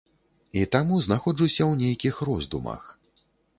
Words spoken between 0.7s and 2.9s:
таму знаходжуся ў нейкіх роздумах.